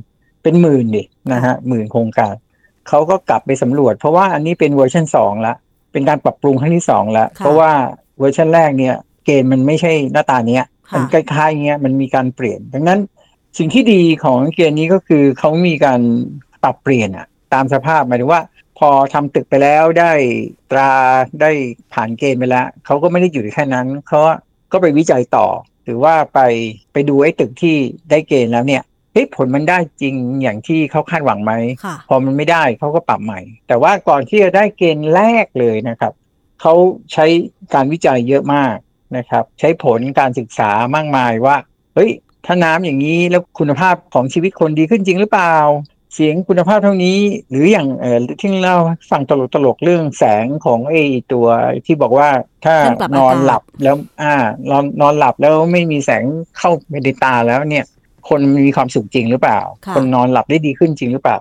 [0.42, 2.34] เป็นหมื่นดินะฮะหมื่นโครงการ
[2.88, 5.54] เขาก็กลับไปสำรวจ เพราะว่าอันนี้เป็นเวอร์ชันสองละ
[5.92, 7.72] เป็นการปรับปรุงครั้งที่สองแล้วเพราะว่า
[8.18, 13.00] เวอร์ชันแรกเนี่ย เกณฑ์มันไม่ใช่หน้าตาเนี้ยค่ะมันคล้ายๆเงี้ยมันมีการเปลี่ยน ดังนั้น
[13.58, 16.00] สิ่งที่ดีของเกณฑ์นี้ก็คือเขามีการ
[16.62, 18.42] ปรับเปลี่ยนอะตามสภาพหมายถึงว่า
[18.78, 20.12] พอทำตึกไปแล้วได้
[20.70, 20.92] ตรา
[21.40, 21.50] ได้
[21.92, 24.20] ผ่านเกณฑ์ไปแล้วเขาก็ไม่ได้อยู่แค่นั้นเขา
[24.72, 25.46] ก็ไปวิจัยต่อ
[25.84, 26.40] หรือว่าไป
[26.92, 27.76] ไปดูไอ้ตึกที่
[28.10, 31.52] ได้เกณฑ์แล้วเนี่ย เฮ้ยผลมันได้จริงอย่างที่เขาคาดหวังไหม
[31.84, 36.12] ค่ะพอมันไม่ได้เขาก็ปรับใหม่ แต่ว่าก่อนที่จะได้เกณฑ์แรกเลยนะครับ
[36.60, 36.74] เขา
[37.12, 37.26] ใช้
[37.74, 38.76] การวิจัยเยอะมาก
[39.16, 41.56] นะครับ ใช้ผลการศึกษามากมายว่า
[41.94, 42.10] เฮ้ย
[42.46, 45.56] ถ้าน้ำอย่างนี้แล้วคุณภาพของชีวิตคนดีขึ้นจริงหรือเปล่า
[46.14, 47.18] เสียงคุณภาพเท่านี้
[47.50, 48.76] หรืออย่างเออที่เรา
[49.10, 51.46] ฟังตลกตลกๆเรื่องแสงของไอ้ตัว
[51.86, 52.28] ที่บอกว่า
[52.64, 54.34] ถ้าเครื่องปรับนอนอากาศหลับแล้ว อ่า
[54.70, 56.24] นอนนอนหลับแล้วไม่มีแสง
[56.58, 57.84] เข้าไปในตาแล้วเนี่ย
[58.28, 61.38] คนมีความสุขจริงหรือเปล่าค่ะคนนอนหลับได้ดีขึ้นจริงหรือเปล่า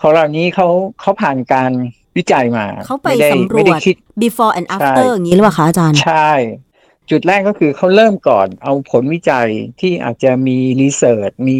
[0.00, 0.68] ของเหล่านี้เขา
[1.00, 1.72] เขาผ่านการ
[2.16, 6.30] วิจัยมาเขาไปม่ด้สำรไม่วได้จคิด before and after ใช่อย่างนี้หรือเปล่าคะอาจารย์ ใช่
[7.10, 9.48] จุดแรกก็คือเขาเริ่มก่อนเอาผลวิจัย
[9.80, 11.58] ที่อาจจะมีรีเสิร์ชมี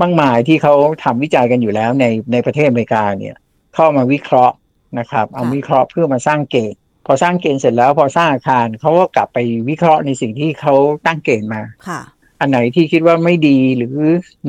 [0.00, 3.36] มากมายที่เขาทำวิจัยกันอยู่แล้วในในประเทศอเมริกาเนี่ย
[3.74, 4.54] เข้ามาวิเคราะห์
[4.98, 9.38] นะครับ เอาค่ะวิเคราะห์เพื่อมาสร้างเกณฑ์พอสร้างเกณฑ์เสร็จแล้วพอสร้างอาคารเขาก็กลับไป
[9.68, 10.74] วิเคราะห์ในสิ่งที่เขา
[11.06, 12.00] ตั้งเกณฑ์มาค่ะ
[12.44, 13.94] อันไหนที่คิดว่าไม่ดีหรือ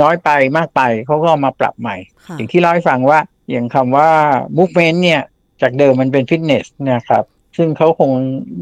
[0.02, 3.20] น้อยไปมากไปเขาก็เอามาปรับใหม่ค่ะอย่างที่เล่าให้ฟังว่า
[3.52, 4.10] อย่างคำว่า
[4.58, 5.22] movement เนี่ย
[5.62, 7.24] จากเดิมมันเป็นฟิตเนสนะครับ
[7.58, 8.12] ซึ่งเขาคง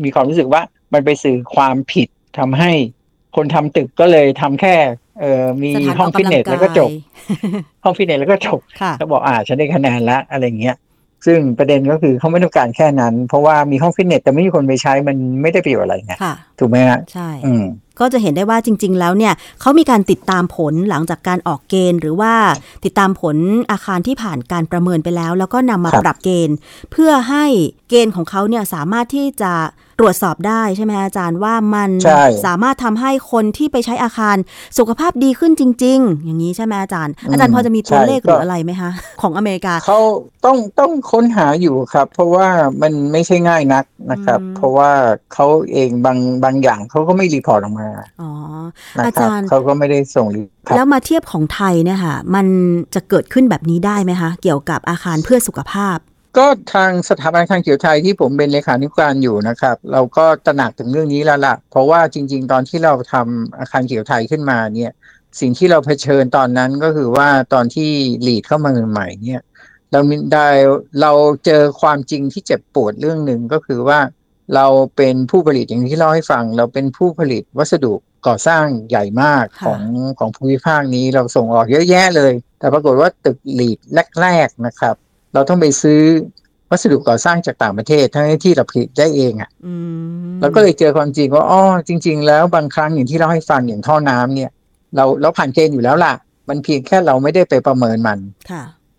[0.03, 0.61] มีความรู้สึกว่า
[0.93, 2.07] มันไปสื่อความผิด
[2.39, 2.71] ทำให้
[3.35, 4.75] คนทำตึกก็เลยทำแค่
[5.19, 6.89] เออมีสถานห้องออกฟิตกำลัเนงสแล้วก็กายจบ
[7.83, 10.75] ห้องฟิตเนสแล้วก็จบค่ะเขาบอกอ่าฉันได้คะแนนแล้วอะไรเงี้ย
[11.25, 17.63] ซึ่งประเด็นก็คือเขาไม่ต้องการแค่นั้น เพราะว่ามีห้องฟิตเนสแต่ไม่มีคนไปใช้มันไม่ได้ประโยชน์อะไรไงค่ะถูกไหมฮะใช่อืม
[17.99, 22.33] ก็จะเห็นได้ว่าจริง ๆ แล้วเนี่ยเขามีการติดตามผลหลังจากการออกเกณฑ์ หรือว่า
[22.85, 23.37] ติดตามผล
[23.71, 26.55] อาคารที่ผ่านการประเมินไปแล้ว แล้วก็นำมาปรับเกณฑ์
[26.91, 27.45] เพื่อให้
[27.89, 29.53] เกณฑ์ของเขาเนี่ยสามารถที่จะ
[29.99, 34.37] ตรวจสอบได้ใช่ไหมอาจารย์ว่ามันใช่สามารถทำให้คนที่ไปใช้อาคาร
[34.77, 39.99] สุขภาพดีขึ้นจริง ๆ อย่างนี้ใช่ไหมอาจารย์ อาจารย์พอจะมีตัวเลขหรืออะไรไหมคะ ของอเมริกาเขา
[40.45, 42.47] ต้องต้องค้นหาอยู่ครับ เพราะว่า
[42.81, 44.91] มันไม่ใช่ง่ายนักนะครับอืมเพราะว่า
[45.33, 47.89] เขาเองบางบางอย่างเขาก็ไม่รีพอร์ตออกมา
[48.21, 48.31] อ๋อ
[48.97, 52.45] นะอาครัจาบรย์เขาก็ไม่ได้ส่งรีครับแล้วมาเทียบของไทยเนี่ยค่ะ มัน
[52.95, 55.97] จะเกิดขึ้นแบบนี้ได้ไหมคะ เกี่ยวกับอาคารเพื่อสุขภาพ
[56.37, 64.91] ก็ทางสถาบันการเขียวไทยที่ผมเป็นเลขานุการอยู่นะครับ เราก็ตระหนักถึงเรื่องนี้แล้วล่ะ เพราะว่าจริง ๆ ตอนที่เราทำอาคารเขียวไทยขึ้นมาเนี่ย
[65.39, 67.91] สิ่งที่เราเผชิญตอนนั้นก็คือว่าตอนที่
[68.21, 69.41] หลีดเข้ามาใหม่ๆเนี่ย
[69.91, 69.99] เรา
[70.33, 70.47] ได้
[71.01, 71.11] เรา
[71.45, 73.99] เจอความจริงที่เจ็บปวดเรื่องหนึ่งก็คือว่า
[74.55, 77.93] เราเป็นผู้ผลิตอย่างที่เล่าให้ฟัง เราเป็นผู้ผลิตวัสดุ
[78.27, 79.81] ก่อสร้างใหญ่มากของ
[80.19, 83.79] ของภูมิภาคนี้เราส่งออกเยอะแยะเลย แต่ปรากฏว่าตึกหลีด
[84.21, 84.95] แรกๆนะครับ
[85.33, 86.01] เราต้องไปซื้อ
[86.69, 89.49] วัสดุก่อสร้างจากต่างประเทศ ทั้งที่เราผลิตได้เองอะ่ะ
[90.39, 94.51] เราก็เลยเจอความจริงว่าอ๋อจริง ๆ แล้วบางครั้งอย่างที่เราให้ฟังอย่างท่อน้ำเนี่ย
[94.95, 96.13] เราเราผ่านเกณฑ์อยู่แล้วล่ะ
[96.49, 98.19] มันเพียงแค่เราไม่ได้ไปประเมินมัน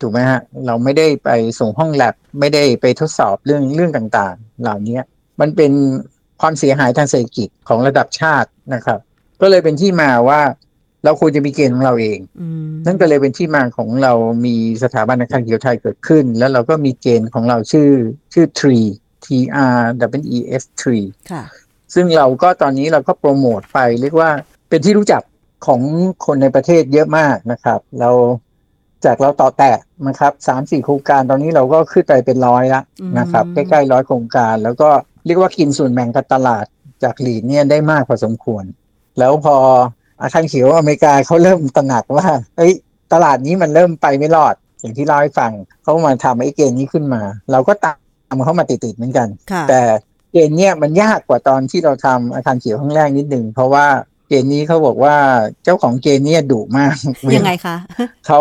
[0.00, 4.98] ถูกไหมฮะ เราไม่ได้ไปส่งห้องแลบไม่ได้ไปทดสอบเรื่องเรื่องต่างๆ เหล่านี้
[5.40, 5.72] มันเป็น
[6.40, 9.00] ความเสียหายทางเศรษฐกิจของระดับชาตินะครับ
[9.40, 10.40] ก็เลยเป็นที่มาว่า
[11.04, 12.18] เราควรจะมีเกณฑ์ของเราเอง
[12.86, 14.12] นั่นก็เลยเป็นที่มาของเรา
[14.46, 17.90] มีสถาบันอาคารเขียวไทยเกิดขึ้น แล้วเราก็มีเกณฑ์ของเราชื่อ
[18.32, 18.86] ชื่อ Tree
[19.24, 19.26] T
[19.76, 19.80] R
[20.22, 21.06] W E S Tree
[21.94, 24.30] ซึ่งเราก็ตอนนี้เราก็โปรโมทไปเรียกว่า
[24.68, 25.22] เป็นที่รู้จัก
[25.66, 25.80] ของ
[26.26, 28.10] คนในประเทศเยอะมากนะครับ เรา
[29.04, 32.82] จากเราต่อแตะนะครับสามสี่โครงการตอนนี้เราก็ขึ้นไปเป็นร้อยละ
[33.18, 34.88] นะครับ ใกล้ๆร้อยโครงการ แล้วก็
[35.26, 36.64] เรียกว่ากินส่วนแบ่งกับตลาด
[37.02, 38.64] จากหลีดเนี่ยได้มากพอสมควร
[39.18, 39.56] แล้วพอ
[40.22, 42.72] อาคารเขียวอเมริกาเขาเริ่มตระหนักว่าเอ้ย
[43.12, 47.22] ตลาดนี้มันเริ่มไปไม่รอด อย่างที่เล่าให้ฟังเขามาทำไอ้เกณฑ์นี้ขึ้นมา
[47.52, 47.92] เราก็ตา
[48.32, 49.28] มเขามาติดๆเหมือนกัน
[49.68, 49.80] แต่
[50.32, 53.86] เกณฑ์เนี้ยมันยากกว่าตอนที่เราทำอาคารเขียวครั้งแรกนิดหนึ่งเพราะว่า
[54.28, 55.16] เกณฑ์นี้เขาบอกว่า
[55.64, 56.94] เจ้าของเกณฑ์นี้ดุมาก
[57.36, 57.76] ยังไงคะ
[58.26, 58.40] เขา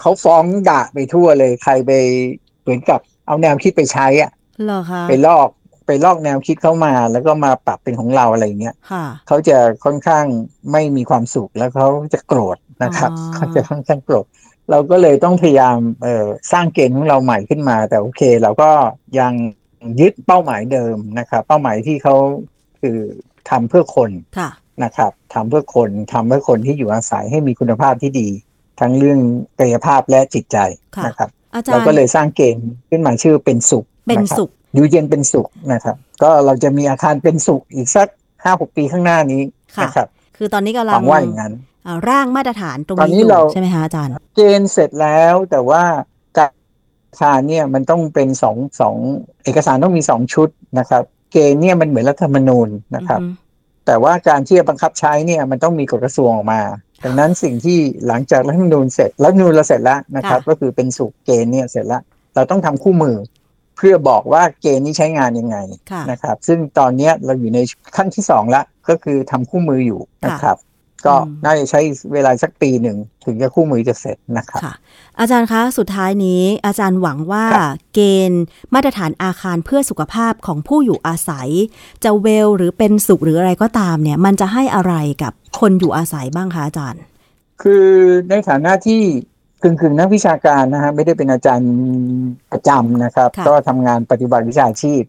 [0.00, 1.92] เขาฟ้องด่าไปทั่วเลยใครไป
[2.62, 4.30] เหมือนกับเอาแนวคิดไปใช้อะ
[4.64, 5.48] เหรอคะไปลอก
[5.86, 8.74] ไปลอกแนวคิดเข้ามา แล้วก็มาปรับเป็นของเราอะไรเงี้ย
[9.28, 10.24] เขาจะค่อนข้าง
[10.72, 14.26] ไม่มีความสุขแล้วเขาจะโกรธนะครับเขาจะค่อนข้างโกรธ
[14.70, 18.70] เราก็เลยต้องพยายามเออสร้างเกณฑ์ของเราใหม่ขึ้นมา แต่โอเค เราก็
[19.18, 19.32] ยัง
[20.00, 22.16] ยึดเป้าหมายเดิมนะครับ เป้าหมายที่เขา
[22.80, 22.98] คือ
[23.50, 24.10] ทำเพื่อคน
[24.84, 28.28] นะครับทำเพื่อคนทำเพื่อคนที่อยู่อาศัยให้มีคุณภาพที่ดี
[28.80, 29.18] ทั้งเรื่อง
[29.60, 30.58] กายภาพและจิตใจ
[31.06, 31.30] นะครับ
[31.72, 38.08] เราก็เลยสร้างเกณฑ์ขึ้นมาชื่อเป็นสุขเป็นสุข อยู่เย็นเป็นสุขนะครับ ก็เราจะมีอาคารเป็นสุขอีกสัก
[38.44, 39.42] ห้าหกปีข้างหน้านี้
[39.82, 41.52] นะครับ คือตอนนี้กำลังว่าอย่างนั้น
[42.10, 45.82] ร่างมาตรฐานตรงนี้อยู่ใช่ไหมคะอาจารย์ เกณฑ์เสร็จแล้วแต่ว่า
[46.38, 46.50] การ
[47.08, 48.96] อาคารเนี่ยมันต้องเป็นสองสอง
[49.44, 53.20] เอกสารต้องมีสองชุดนะครับ เกณฑ์เนี่ยมันเหมือนรัฐธรรมนูญนะครับ
[53.86, 56.60] แต่ว่าการที่จะบังคับใช้เนี่ยมันต้องมีกฎกระทรวงออกมา
[57.04, 62.02] ดังนั้นสิ่งที่หลังจากรัฐธรรมนูญเสร็จรัฐธรรมนูญเราเสร็จแล้วนะครับ ก็คือเป็นสุขเกณฑ์เนี่ยเสร็จแล้ว
[62.34, 63.16] เราต้องทำคู่มือ
[63.76, 65.56] เพื่อบอกว่าเกณฑ์นี้ใช้งานยังไง
[66.10, 67.58] นะครับ ซึ่งตอนนี้เราอยู่ใน
[67.96, 70.58] ขั้นที่สองละก็คือทำคู่มืออยู่นะครับ
[71.06, 71.80] ก็น่าจะใช้
[72.12, 74.60] เวลาสักปีหนึ่งถึงจะคู่มือจะเสร็จนะครับ
[75.18, 77.44] อาจารย์คะสุดท้ายนี้ อาจารย์หวังว่า
[77.94, 78.42] เกณฑ์
[78.74, 81.48] มาตรฐานอาคารเพื่อสุขภาพของผู้อยู่อาศัย
[82.04, 87.02] จะเวลหรือเป็นสุขหรืออะไรก็ตามเนี่ย มันจะให้อะไรกับคนอยู่อาศัยบ้างคะอาจารย์
[87.62, 87.86] คือ
[88.30, 89.02] ในฐานะที่
[89.66, 91.72] กึ่งกึ่งนักวิชาการนะฮะไม่ได้เป็นอาจารย์
[92.52, 95.02] ประจำนะครับ ก็ทำงานปฏิบัติวิชาชีพ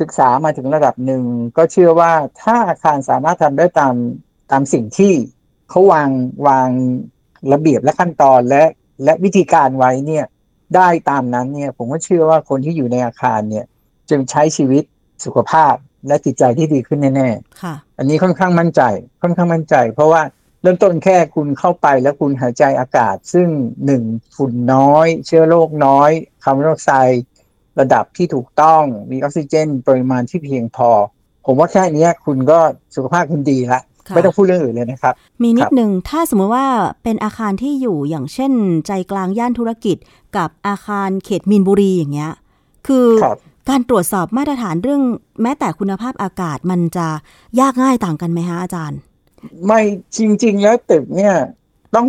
[0.00, 1.22] ศึกษามาถึงระดับหนึ่ง
[1.56, 3.94] ก็เชื่อว่าถ้าอาคารสามารถทำได้ตาม
[4.50, 5.12] ตามสิ่งที่
[5.70, 6.10] เขาวาง
[6.46, 6.68] วาง
[7.52, 8.64] ระเบียบและขั้นตอนและ
[9.04, 10.24] และวิธีการไว้เนี่ย
[10.76, 13.64] ได้ตามนั้นเนี่ยผมก็เชื่อว่าคนที่อยู่ในอาคารเนี่ย
[14.10, 14.84] จะใช้ชีวิต
[15.24, 15.74] สุขภาพ
[16.08, 18.82] และจิตใจที่ดีขึ้นแน่ๆอันนี้ค่อนข้างมั่นใจ
[19.22, 23.48] ค่อนข้างมั่นใจ เพราะว่าเริ่มต้นแค่คุณเข้าไปแล้วคุณหายใจอากาศ ซึ่ง
[23.86, 24.02] หนึ่ง
[24.36, 26.10] ฝุ่นน้อย เชื้อโรคน้อย
[26.42, 27.22] คาร์บอนไดออกไซด์
[27.80, 30.90] ระดับที่ถูกต้องมีออกซิเจน ปริมาณที่เพียงพอ
[31.46, 32.58] ผมว่าแค่นี้คุณก็
[32.94, 33.80] สุขภาพคุณดีละ
[34.14, 36.66] ไม่ต้องพูดเรื่องอื่นเลยนะครับ มีนิดหนึ่งถ้าสมมติว่า
[37.02, 38.52] เป็นอาคารที่อยู่อย่างเช่น
[38.86, 39.96] ใจกลางย่านธุรกิจ
[40.36, 42.32] กับอาคารเขตมีนบุรีอย่างเงี้ย
[42.86, 43.26] คือค
[43.68, 45.02] การตรวจสอบมาตรฐานเรื่อง
[45.42, 47.06] แม้แต่คุณภาพอากาศมันจะ
[47.60, 48.98] ยากง่ายต่างกันไหมฮะอาจารย์
[49.66, 49.80] ไม่
[50.16, 51.34] จริง ๆ แล้วตึกเนี่ย
[51.94, 52.06] ต้อง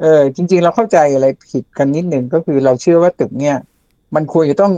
[0.00, 3.56] เออจริง ๆ เราเข้าใจอะไรผิดกันนิดหนึ่งก็คือเราเชื่อว่าตึกเนี่ย
[4.14, 4.72] มันควรจะต้อง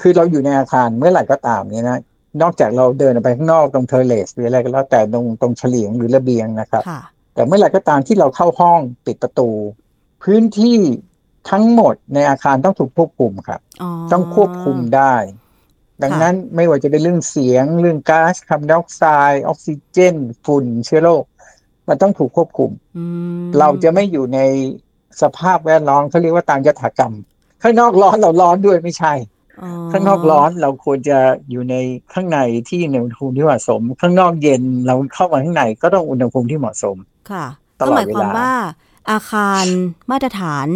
[0.00, 1.98] คือเราอยู่ในอาคารเมื่อไหร่ก็ตามเนี่ยนะ
[2.42, 6.82] นอกจากเราเดินไปข้างนอกตรงเทอร์เลสหรืออะไรก็แล้วแต่ตรงตรงเฉลียงหรือระเบียงนะครับ
[7.34, 9.48] แต่เมื่อไหร่ก็ตามที่เราเข้าห้องปิดประตู
[10.22, 10.78] พื้นที่
[11.50, 13.60] ทั้งหมดในอาคารต้องถูกควบคุมครับ
[14.12, 15.14] ต้องควบคุมได้
[16.02, 21.24] ดังนั้นไม่ว่าจะเป็นเรื่องเสียงเรื่องก๊าซคาร์บอนไดออกไซด์ออกซิเจน ฝุ่นเชื้อโรค
[21.88, 22.70] มันต้องถูกควบคุม
[23.58, 24.40] เราจะไม่อยู่ใน
[25.22, 27.14] สภาพแวดล้อมเขาเรียกว่าตามยถากรรม
[27.62, 29.14] ข้างนอกร้อนเราร้อนด้วยไม่ใช่
[29.92, 31.18] ข้างนอกร้อนเราควรจะ
[31.50, 31.74] อยู่ใน
[32.12, 32.38] ข้างใน
[32.68, 36.96] ที่อุณหภูมิที่เหมาะสม ข้างนอกเย็นเราเข้ามาข้างในก็ต้องอุณหภูมิที่เหมาะสม
[37.30, 37.46] ค่ะ
[37.78, 38.52] ก็หมายความว่า
[39.10, 39.64] อาคาร
[40.10, 40.66] มาตรฐาน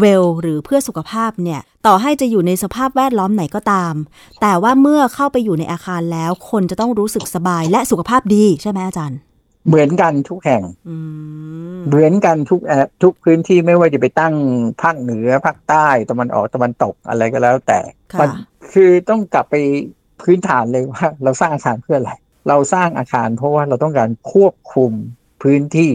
[0.00, 3.94] เวลหรือเพื่อสุขภาพเนี่ยต่อให้จะอยู่ในสภาพแวดล้อมไหนก็ตาม
[4.40, 9.18] แต่ว่าเมื่อเข้าไปอยู่ในอาคารแล้ว คนจะต้องรู้สึกสบายและสุขภาพดีใช่ไหมอาจารย์
[9.68, 10.96] เหมือนกันทุกแห่งอื
[11.76, 14.34] มเหมือนกันทุกแอปทุกพื้นที่ไม่ว่าจะไปตั้ง
[14.82, 17.80] ภาคเหนือภาคใต้ตะวันออกตะวันตกอะไรก็แล้ว แต่
[18.12, 18.28] ค่ะมัน
[18.72, 19.54] คือต้องกลับไป
[20.22, 22.12] พื้นฐานเลยว่า เราสร้างอาคารเพื่ออะไร
[22.48, 24.92] เราสร้างอาคารเพราะว่าเราต้องการควบคุม
[25.42, 25.90] พื้นที่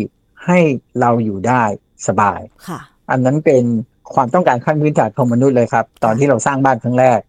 [0.45, 0.59] ให้
[1.01, 1.63] เราอยู่ได้
[2.07, 2.79] สบายค่ะ
[3.11, 3.63] อันนั้นเป็น
[4.13, 7.19] ความต้องการขั้นพื้นฐานของมนุษย์เลยครับ ตอนที่เราสร้างบ้านครั้งแรก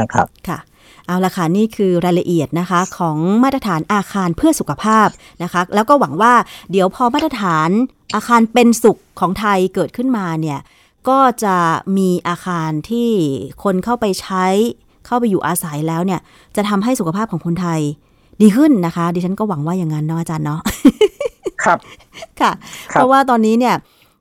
[0.00, 0.58] นะครับค่ะ
[1.06, 5.08] เอาละค่ะนี่คือรายละเอียดนะคะของมาตรฐานอาคารเพื่อสุขภาพ
[5.42, 6.34] นะคะ แล้วก็หวังว่า
[6.70, 7.68] เดี๋ยวพอมาตรฐาน
[8.14, 10.60] อาคารเป็นสุขของไทยเกิดขึ้นมาเนี่ย
[11.08, 11.56] ก็จะ
[11.96, 13.10] มีอาคารที่
[13.64, 14.46] คนเข้าไปใช้
[15.06, 16.20] เข้าไปอยู่อาศัยแล้วเนี่ย
[16.56, 17.80] จะทำให้สุขภาพของคนไทย
[18.42, 20.60] ดีขึ้นนะคะ ดิฉันก็หวังว่าอย่างนั้นเนาะอาจารย์เนาะ
[21.64, 21.78] ครับ
[22.40, 22.52] ค่ะ
[22.92, 23.74] ครับเพราะว่าตอนนี้เนี่ย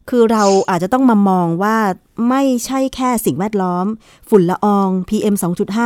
[0.09, 1.77] คือเราอาจจะต้องมามองว่า
[2.29, 3.85] ไม่ใช่แค่สิ่งแวดล้อม
[4.29, 5.35] ฝุ่นละออง PM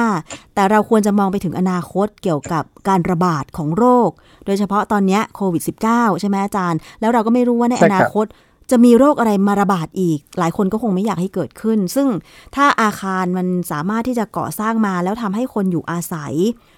[0.01, 4.10] 2.5 แต่เราควรจะมองไปถึงอนาคตเกี่ยวกับการระบาดของโรค
[4.45, 8.25] โดยเฉพาะตอนเนี้ยโควิด -19 ใช่ไหมอาจารย์ แล้วเราก็ไม่รู้ว่าในใช่อครับนาคต
[8.71, 12.08] จะมีโรคอะไรมาระบาดอีก หลายคนก็คงไม่อยากให้เกิดขึ้น ซึ่ง
[12.55, 16.34] ถ้าอาคารมันสามารถที่จะก่อสร้างมาแล้วทำให้คนอยู่อาศัย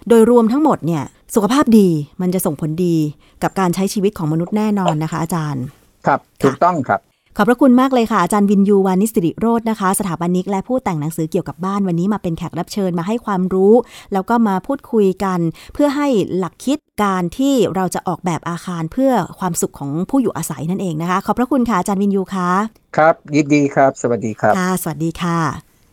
[0.08, 1.04] โดยรวมทั้งหมดเนี่ย
[1.36, 1.90] สุขภาพดี
[2.22, 2.96] มันจะส่งผลดี
[3.44, 5.64] กับการใช้ชีวิตของมนุษย์แน่นอนนะคะ อาจารย์
[6.06, 7.02] ครับ ถูกต้องครับ
[7.38, 13.74] ขอบพระคุณมากเลยค่ะ อาจารย์วินยูวานิสสิริโรจน์นะคะ สถาปนิกและผู้แต่งหนังสือเกี่ยวกับบ้านวันนี้มาเป็นแขกรับเชิญมาให้ความรู้
[14.14, 15.40] แล้วก็มาพูดคุยกัน
[15.74, 22.50] เพื่อให้หลักคิดการที่เราจะออกแบบอาคารเพื่อความสุขของผู้อยู่อาศัยนั่นเองนะคะ ขอบพระคุณค่ะอาจารย์วินยูค่ะ
[22.98, 25.40] ครับยินดีครับ สวัสดีครับค่ะสวัสดีค่ะ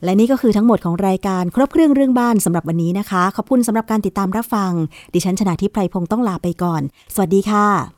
[0.04, 4.72] และนี่ก็คือทั้งหมดของรายการครบเครื่องเรื่องบ้านสำหรับวันนี้นะคะ ขอบคุณสำหรับการติดตามรับฟัง
[5.14, 6.82] ดิฉันชนะทิพไพรพงศ์ต้องลาไปก่อน
[7.14, 7.97] สวัสดีค่ะ